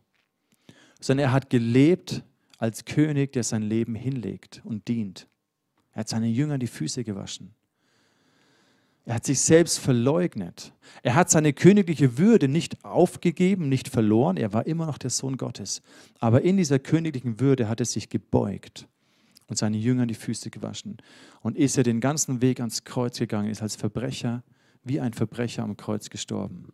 [0.99, 2.23] sondern er hat gelebt
[2.57, 5.27] als König, der sein Leben hinlegt und dient.
[5.91, 7.53] Er hat seinen Jüngern die Füße gewaschen.
[9.05, 10.73] Er hat sich selbst verleugnet.
[11.01, 14.37] Er hat seine königliche Würde nicht aufgegeben, nicht verloren.
[14.37, 15.81] Er war immer noch der Sohn Gottes.
[16.19, 18.87] Aber in dieser königlichen Würde hat er sich gebeugt
[19.47, 20.97] und seinen Jüngern die Füße gewaschen.
[21.41, 24.41] Und ist er den ganzen Weg ans Kreuz gegangen, ist als Verbrecher,
[24.85, 26.69] wie ein Verbrecher am Kreuz gestorben.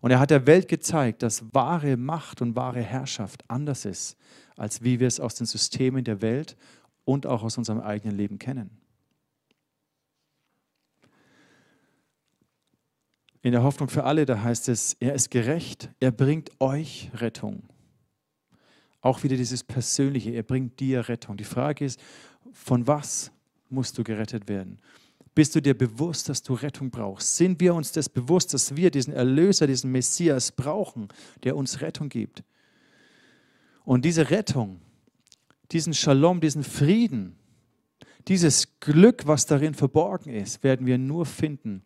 [0.00, 4.16] Und er hat der Welt gezeigt, dass wahre Macht und wahre Herrschaft anders ist,
[4.56, 6.56] als wie wir es aus den Systemen der Welt
[7.04, 8.70] und auch aus unserem eigenen Leben kennen.
[13.42, 17.62] In der Hoffnung für alle, da heißt es, er ist gerecht, er bringt euch Rettung.
[19.00, 21.36] Auch wieder dieses Persönliche, er bringt dir Rettung.
[21.36, 22.00] Die Frage ist,
[22.52, 23.30] von was
[23.68, 24.80] musst du gerettet werden?
[25.34, 27.36] Bist du dir bewusst, dass du Rettung brauchst?
[27.36, 31.08] Sind wir uns das bewusst, dass wir diesen Erlöser, diesen Messias brauchen,
[31.44, 32.42] der uns Rettung gibt?
[33.84, 34.80] Und diese Rettung,
[35.72, 37.36] diesen Shalom, diesen Frieden,
[38.28, 41.82] dieses Glück, was darin verborgen ist, werden wir nur finden,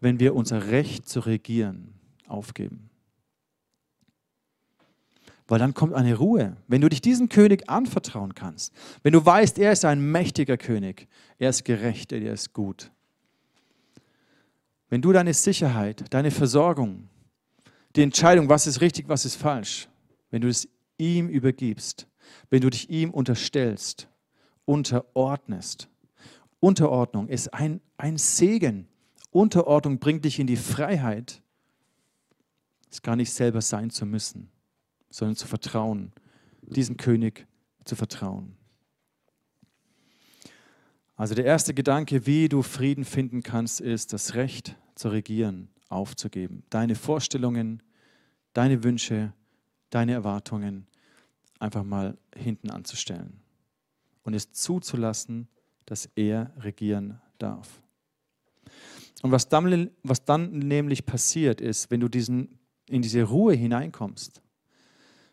[0.00, 1.94] wenn wir unser Recht zu regieren
[2.26, 2.90] aufgeben.
[5.46, 6.58] Weil dann kommt eine Ruhe.
[6.66, 11.08] Wenn du dich diesem König anvertrauen kannst, wenn du weißt, er ist ein mächtiger König,
[11.38, 12.90] er ist gerecht, er ist gut.
[14.90, 17.08] Wenn du deine Sicherheit, deine Versorgung,
[17.96, 19.88] die Entscheidung, was ist richtig, was ist falsch,
[20.30, 22.06] wenn du es ihm übergibst,
[22.50, 24.08] wenn du dich ihm unterstellst,
[24.68, 25.88] unterordnest.
[26.60, 28.86] Unterordnung ist ein, ein Segen.
[29.30, 31.40] Unterordnung bringt dich in die Freiheit,
[32.90, 34.50] es gar nicht selber sein zu müssen,
[35.08, 36.12] sondern zu vertrauen,
[36.60, 37.46] diesem König
[37.84, 38.56] zu vertrauen.
[41.16, 46.62] Also der erste Gedanke, wie du Frieden finden kannst, ist das Recht zu regieren, aufzugeben.
[46.68, 47.82] Deine Vorstellungen,
[48.52, 49.32] deine Wünsche,
[49.88, 50.86] deine Erwartungen
[51.58, 53.40] einfach mal hinten anzustellen
[54.22, 55.48] und es zuzulassen,
[55.86, 57.82] dass er regieren darf.
[59.22, 64.42] Und was dann, was dann nämlich passiert ist, wenn du diesen, in diese Ruhe hineinkommst,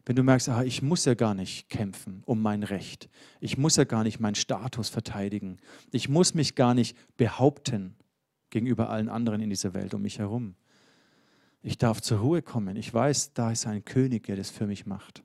[0.06, 3.76] wenn du merkst, ah, ich muss ja gar nicht kämpfen um mein Recht, ich muss
[3.76, 5.58] ja gar nicht meinen Status verteidigen,
[5.92, 7.96] ich muss mich gar nicht behaupten
[8.50, 10.56] gegenüber allen anderen in dieser Welt um mich herum.
[11.62, 12.78] Ich darf zur Ruhe kommen.
[12.78, 15.24] Ich weiß, da ist ein König, der das für mich macht.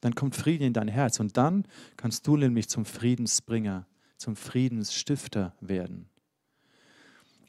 [0.00, 5.54] Dann kommt Frieden in dein Herz und dann kannst du nämlich zum Friedensbringer, zum Friedensstifter
[5.60, 6.08] werden.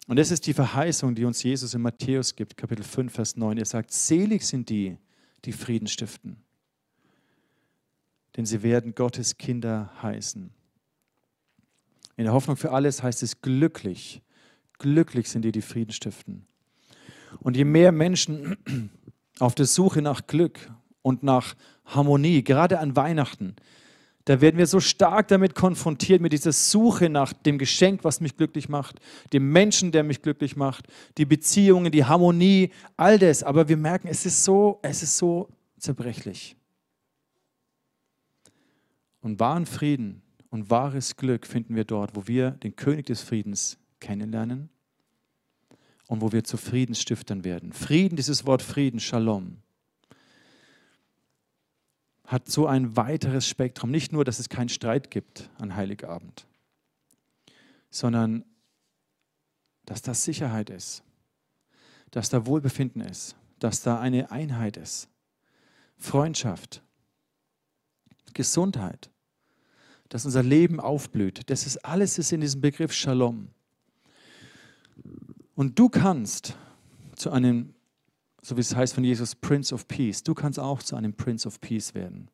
[0.08, 3.60] Und das ist die Verheißung, die uns Jesus in Matthäus gibt, Kapitel 5, Vers 9.
[3.60, 4.98] Er sagt, selig sind die,
[5.46, 6.38] die Frieden stiften,
[8.36, 10.50] denn sie werden Gottes Kinder heißen.
[12.18, 14.22] In der Hoffnung für alles heißt es glücklich.
[14.80, 16.48] Glücklich sind die, die Frieden stiften.
[17.40, 18.58] Und je mehr Menschen
[19.40, 21.56] auf der Suche nach Glück und nach
[21.96, 23.56] Harmonie, gerade an Weihnachten,
[24.26, 28.38] da werden wir so stark damit konfrontiert, mit dieser Suche nach dem Geschenk, was mich
[28.38, 29.00] glücklich macht,
[29.34, 30.86] dem Menschen, der mich glücklich macht,
[31.18, 33.42] die Beziehungen, die Harmonie, all das.
[33.42, 35.50] Aber wir merken, es ist so, es ist so
[35.80, 36.56] zerbrechlich.
[39.22, 40.22] Und wahren Frieden
[40.52, 44.70] und wahres Glück finden wir dort, wo wir den König des Friedens kennenlernen
[46.08, 47.74] und wo wir zu Friedensstiftern werden.
[47.74, 49.58] Frieden, dieses Wort Frieden, Shalom,
[52.30, 53.90] hat so ein weiteres Spektrum.
[53.90, 56.46] Nicht nur, dass es keinen Streit gibt an Heiligabend,
[57.90, 58.46] sondern
[59.86, 61.02] dass da Sicherheit ist,
[62.12, 65.10] dass da Wohlbefinden ist, dass da eine Einheit ist,
[65.98, 66.84] Freundschaft,
[68.36, 69.10] Gesundheit,
[70.10, 71.50] dass unser Leben aufblüht.
[71.50, 73.50] Das ist alles ist in diesem Begriff Shalom.
[75.56, 76.56] Und du kannst
[77.16, 77.74] zu einem
[78.42, 80.24] so wie es heißt von Jesus, Prince of Peace.
[80.24, 82.30] Du kannst auch zu einem Prince of Peace werden.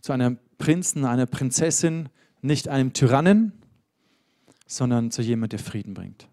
[0.00, 2.08] Zu einem Prinzen, einer Prinzessin,
[2.40, 3.52] nicht einem Tyrannen,
[4.66, 6.28] sondern zu jemand, der Frieden bringt.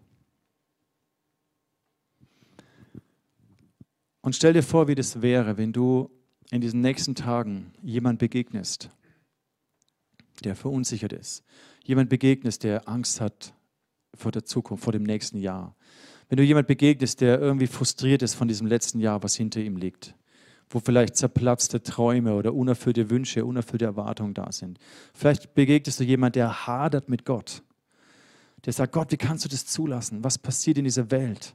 [4.20, 6.10] Und stell dir vor, wie das wäre, wenn du
[6.50, 8.90] in diesen nächsten Tagen jemand begegnest,
[10.44, 11.44] der verunsichert ist.
[11.84, 13.54] Jemand begegnest, der Angst hat
[14.14, 15.76] vor der Zukunft, vor dem nächsten Jahr.
[16.28, 19.76] Wenn du jemand begegnest, der irgendwie frustriert ist von diesem letzten Jahr, was hinter ihm
[19.76, 20.14] liegt,
[20.68, 24.78] wo vielleicht zerplatzte Träume oder unerfüllte Wünsche, unerfüllte Erwartungen da sind.
[25.14, 27.62] Vielleicht begegnest du jemand, der hadert mit Gott,
[28.64, 30.24] der sagt, Gott, wie kannst du das zulassen?
[30.24, 31.54] Was passiert in dieser Welt?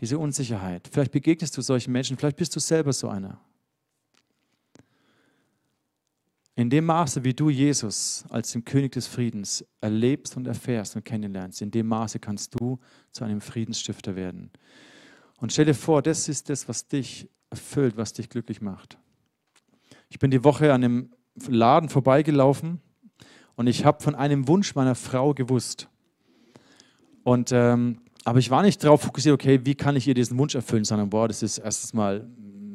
[0.00, 0.88] Diese Unsicherheit.
[0.90, 3.38] Vielleicht begegnest du solchen Menschen, vielleicht bist du selber so einer.
[6.60, 11.06] In dem Maße, wie du Jesus als den König des Friedens erlebst und erfährst und
[11.06, 12.78] kennenlernst, in dem Maße kannst du
[13.12, 14.50] zu einem Friedensstifter werden.
[15.38, 18.98] Und stell dir vor, das ist das, was dich erfüllt, was dich glücklich macht.
[20.10, 21.10] Ich bin die Woche an einem
[21.48, 22.82] Laden vorbeigelaufen
[23.54, 25.88] und ich habe von einem Wunsch meiner Frau gewusst.
[27.22, 30.54] Und, ähm, aber ich war nicht darauf fokussiert, okay, wie kann ich ihr diesen Wunsch
[30.54, 32.28] erfüllen, sondern boah, das ist erstens mal,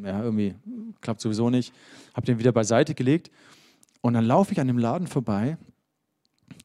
[0.03, 0.55] ja, irgendwie
[1.01, 1.71] klappt sowieso nicht.
[2.15, 3.29] Habe den wieder beiseite gelegt
[4.05, 5.57] und dann laufe ich an dem Laden vorbei.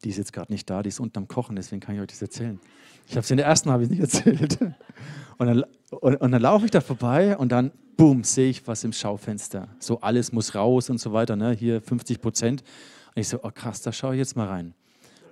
[0.04, 2.08] Die ist jetzt gerade nicht da, die ist unten am Kochen, deswegen kann ich euch
[2.08, 2.60] das erzählen.
[3.06, 4.60] Ich habe es in der ersten habe ich nicht erzählt.
[5.38, 8.84] Und dann, und, und dann laufe ich da vorbei und dann, boom, sehe ich was
[8.84, 9.68] im Schaufenster.
[9.78, 11.34] So alles muss raus und so weiter.
[11.34, 11.52] Ne?
[11.52, 12.62] Hier 50 Prozent.
[13.14, 14.74] Und ich so, oh krass, da schaue ich jetzt mal rein.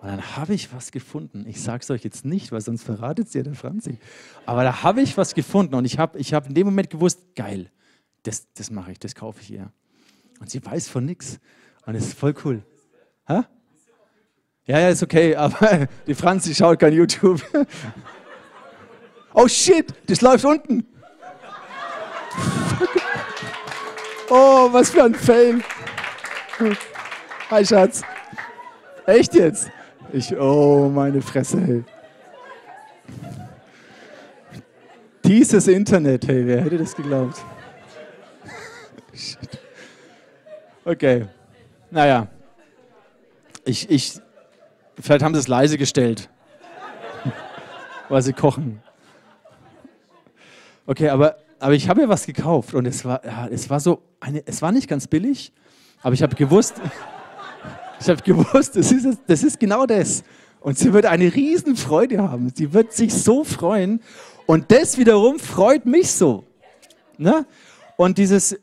[0.01, 1.45] Und dann habe ich was gefunden.
[1.47, 3.99] Ich sage es euch jetzt nicht, weil sonst verratet es ja der Franzi.
[4.47, 7.21] Aber da habe ich was gefunden und ich habe ich hab in dem Moment gewusst,
[7.37, 7.71] geil,
[8.23, 9.71] das, das mache ich, das kaufe ich ihr.
[10.41, 11.39] Und sie weiß von nichts.
[11.89, 12.63] Und das ist voll cool.
[13.31, 13.47] Ha?
[14.67, 17.43] Ja, ja, ist okay, aber die Franzi schaut kein YouTube.
[19.35, 20.87] Oh shit, das läuft unten.
[24.31, 25.63] Oh, was für ein Fail.
[27.51, 28.03] Hi Schatz.
[29.07, 29.71] Echt jetzt?
[30.13, 31.85] Ich, oh, meine Fresse, hey.
[35.25, 37.39] Dieses Internet, hey, wer hätte das geglaubt?
[39.15, 39.59] Shit.
[40.85, 41.27] Okay.
[41.91, 42.29] Naja,
[43.65, 44.15] ich, ich,
[45.01, 46.29] vielleicht haben sie es leise gestellt,
[48.09, 48.83] weil sie kochen.
[50.87, 54.03] Okay, aber, aber ich habe ja was gekauft und es war, ja, es war so,
[54.21, 55.53] eine, es war nicht ganz billig,
[56.03, 56.75] aber ich habe gewusst,
[58.01, 60.25] ich habe gewusst, das ist, das ist genau das.
[60.61, 62.53] Und sie wird eine Riesenfreude haben.
[62.55, 64.01] Sie wird sich so freuen.
[64.47, 66.45] Und das wiederum freut mich so.
[67.17, 67.47] Ne?
[67.97, 68.59] Und dieses,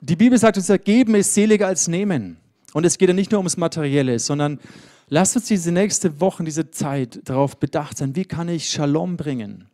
[0.00, 2.38] die Bibel sagt uns geben ist seliger als nehmen.
[2.76, 4.60] Und es geht ja nicht nur ums Materielle, sondern
[5.08, 9.64] lasst uns diese nächste Woche, diese Zeit darauf bedacht sein, wie kann ich Shalom bringen?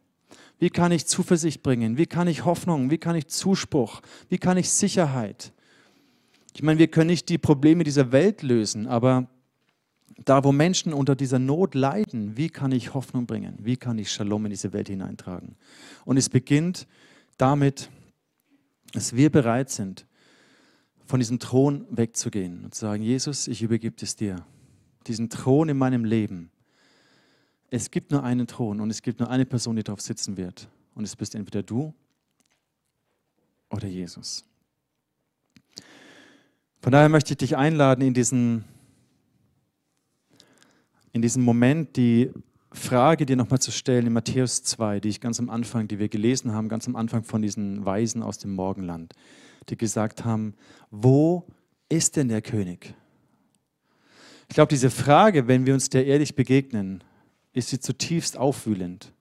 [0.60, 1.98] Wie kann ich Zuversicht bringen?
[1.98, 2.92] Wie kann ich Hoffnung?
[2.92, 4.02] Wie kann ich Zuspruch?
[4.28, 5.52] Wie kann ich Sicherheit?
[6.54, 9.26] Ich meine, wir können nicht die Probleme dieser Welt lösen, aber
[10.24, 13.58] da, wo Menschen unter dieser Not leiden, wie kann ich Hoffnung bringen?
[13.58, 15.56] Wie kann ich Shalom in diese Welt hineintragen?
[16.04, 16.86] Und es beginnt
[17.36, 17.90] damit,
[18.92, 20.06] dass wir bereit sind,
[21.12, 24.46] von diesem Thron wegzugehen und zu sagen, Jesus, ich übergebe es dir.
[25.06, 26.50] Diesen Thron in meinem Leben.
[27.68, 30.70] Es gibt nur einen Thron und es gibt nur eine Person, die darauf sitzen wird.
[30.94, 31.92] Und es bist entweder du
[33.68, 34.46] oder Jesus.
[36.80, 38.64] Von daher möchte ich dich einladen, in diesen,
[41.12, 42.30] in diesem Moment die
[42.70, 46.08] Frage dir nochmal zu stellen in Matthäus 2, die ich ganz am Anfang, die wir
[46.08, 49.12] gelesen haben, ganz am Anfang von diesen Weisen aus dem Morgenland,
[49.68, 50.54] die gesagt haben,
[50.90, 51.46] wo
[51.88, 52.94] ist denn der König?
[54.48, 57.02] Ich glaube, diese Frage, wenn wir uns der ehrlich begegnen,
[57.52, 59.12] ist sie zutiefst aufwühlend.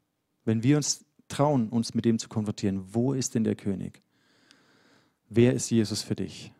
[0.45, 4.01] Wenn wir uns trauen, uns mit dem zu konfrontieren, wo ist denn der König?
[5.29, 6.51] Wer ist Jesus für dich?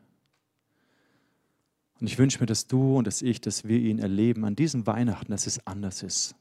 [2.00, 4.88] Und ich wünsche mir, dass du und dass ich, dass wir ihn erleben an diesem
[4.88, 6.36] Weihnachten, dass es anders ist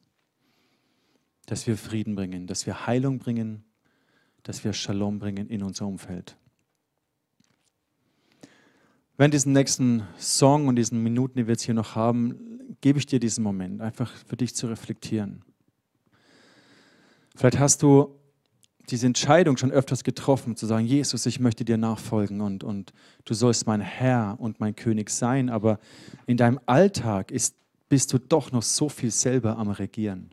[1.51, 3.65] dass wir Frieden bringen, dass wir Heilung bringen,
[4.45, 6.37] dass wir Shalom bringen in unser Umfeld.
[9.21, 13.05] Während diesen nächsten Song und diesen Minuten, die wir jetzt hier noch haben, gebe ich
[13.05, 15.43] dir diesen Moment, einfach für dich zu reflektieren.
[17.37, 18.15] Vielleicht hast du
[18.89, 22.95] diese Entscheidung schon öfters getroffen, zu sagen, Jesus, ich möchte dir nachfolgen und, und
[23.27, 25.81] du sollst mein Herr und mein König sein, aber
[26.27, 27.55] in deinem Alltag ist,
[27.91, 30.31] bist du doch noch so viel selber am Regieren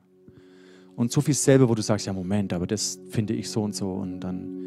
[0.96, 3.76] und so viel selber, wo du sagst, ja Moment, aber das finde ich so und
[3.76, 3.92] so.
[3.92, 4.58] Und dann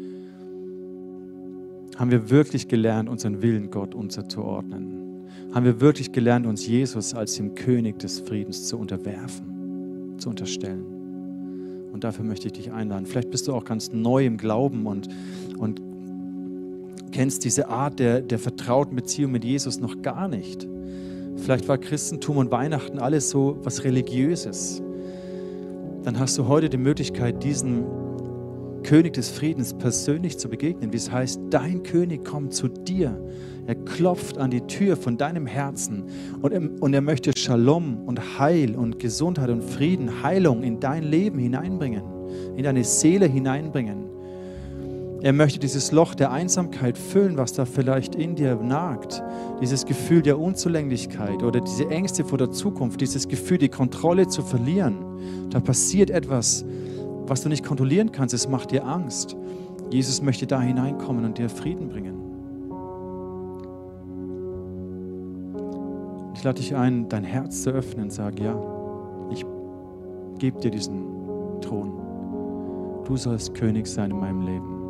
[1.97, 5.27] haben wir wirklich gelernt, unseren Willen Gott unterzuordnen.
[5.53, 10.85] Haben wir wirklich gelernt, uns Jesus als dem König des Friedens zu unterwerfen, zu unterstellen.
[11.91, 13.05] Und dafür möchte ich dich einladen.
[13.05, 15.09] Vielleicht bist du auch ganz neu im Glauben und,
[15.57, 15.81] und
[17.11, 20.67] kennst diese Art der, der vertrauten Beziehung mit Jesus noch gar nicht.
[21.35, 24.81] Vielleicht war Christentum und Weihnachten alles so was Religiöses
[26.03, 27.85] dann hast du heute die Möglichkeit, diesem
[28.83, 33.19] König des Friedens persönlich zu begegnen, wie es heißt, dein König kommt zu dir.
[33.67, 36.03] Er klopft an die Tür von deinem Herzen
[36.41, 41.03] und er, und er möchte Shalom und Heil und Gesundheit und Frieden, Heilung in dein
[41.03, 42.03] Leben hineinbringen,
[42.55, 44.11] in deine Seele hineinbringen.
[45.23, 49.21] Er möchte dieses Loch der Einsamkeit füllen, was da vielleicht in dir nagt.
[49.61, 54.41] Dieses Gefühl der Unzulänglichkeit oder diese Ängste vor der Zukunft, dieses Gefühl, die Kontrolle zu
[54.41, 54.97] verlieren.
[55.51, 56.65] Da passiert etwas,
[57.27, 58.33] was du nicht kontrollieren kannst.
[58.33, 59.35] Es macht dir Angst.
[59.89, 62.21] Jesus möchte da hineinkommen und dir Frieden bringen.
[66.33, 68.55] Ich lade dich ein, dein Herz zu öffnen und sage, ja,
[69.29, 69.45] ich
[70.39, 71.05] gebe dir diesen
[71.61, 71.91] Thron.
[73.05, 74.81] Du sollst König sein in meinem Leben.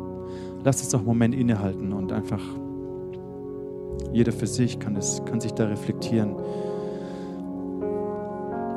[0.64, 2.40] Lass uns doch einen Moment innehalten und einfach
[4.12, 6.34] jeder für sich kann, es, kann sich da reflektieren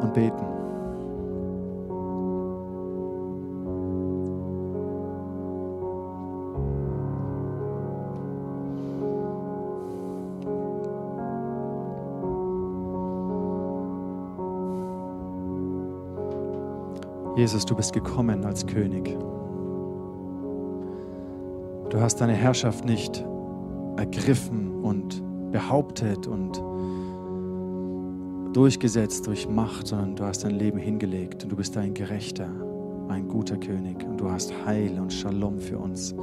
[0.01, 0.54] und beten.
[17.35, 19.17] Jesus, du bist gekommen als König.
[21.89, 23.25] Du hast deine Herrschaft nicht
[23.97, 25.21] ergriffen und
[25.51, 26.61] behauptet und
[28.55, 32.47] durchgesetzt durch Macht, sondern du hast dein Leben hingelegt und du bist ein gerechter,
[33.09, 36.15] ein guter König und du hast Heil und Shalom für uns.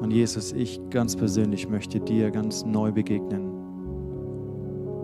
[0.00, 3.48] Und Jesus, ich ganz persönlich möchte dir ganz neu begegnen.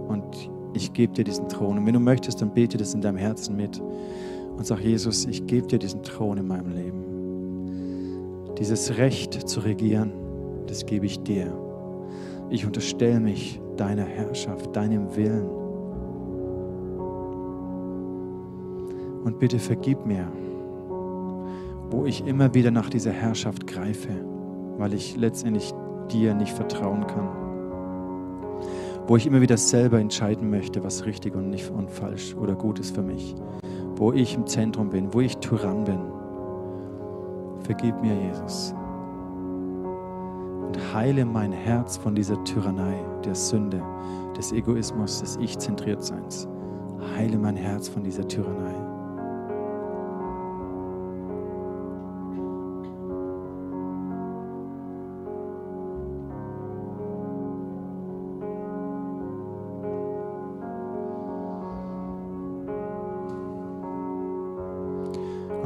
[0.09, 1.79] Und ich gebe dir diesen Thron.
[1.79, 3.81] Und wenn du möchtest, dann bete das in deinem Herzen mit
[4.63, 8.55] und sag, Jesus, ich gebe dir diesen Thron in meinem Leben.
[8.57, 10.13] Dieses Recht zu regieren,
[10.69, 11.53] das gebe ich dir.
[12.49, 15.49] Ich unterstelle mich deiner Herrschaft, deinem Willen.
[19.25, 20.31] Und bitte vergib mir,
[21.91, 24.11] wo ich immer wieder nach dieser Herrschaft greife,
[24.79, 25.73] weil ich letztendlich
[26.09, 27.31] dir nicht vertrauen kann.
[29.09, 32.79] Wo ich immer wieder selber entscheiden möchte, was richtig und nicht und falsch oder gut
[32.79, 33.35] ist für mich.
[33.97, 36.01] Wo ich im Zentrum bin, wo ich Tyrann bin
[37.63, 38.75] Vergib mir, Jesus.
[40.67, 43.83] Und heile mein Herz von dieser Tyrannei, der Sünde,
[44.37, 46.49] des Egoismus, des Ich-Zentriertseins.
[47.17, 48.92] Heile mein Herz von dieser Tyrannei.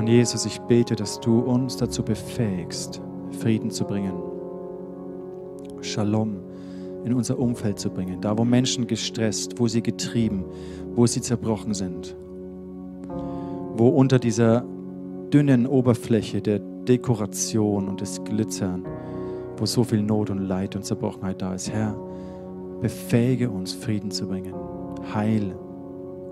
[0.06, 3.02] Und Jesus, ich bete, dass du uns dazu befähigst,
[3.40, 4.12] Frieden zu bringen.
[5.80, 6.36] Shalom
[7.04, 8.20] in unser Umfeld zu bringen.
[8.20, 10.44] Da, wo Menschen gestresst, wo sie getrieben,
[10.94, 12.14] wo sie zerbrochen sind.
[13.74, 14.64] Wo unter dieser
[15.32, 18.86] dünnen Oberfläche der Dekoration und des Glitzern,
[19.56, 21.72] wo so viel Not und Leid und Zerbrochenheit da ist.
[21.72, 21.96] Herr,
[22.80, 24.54] befähige uns, Frieden zu bringen,
[25.12, 25.56] Heil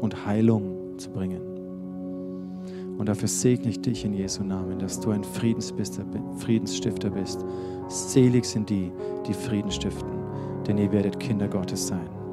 [0.01, 1.54] und Heilung zu bringen.
[2.97, 7.45] Und dafür segne ich dich in Jesu Namen, dass du ein Friedensstifter bist.
[7.89, 8.93] Selig sind die,
[9.27, 10.13] die Frieden stiften,
[10.67, 12.24] denn ihr werdet Kinder Gottes sein.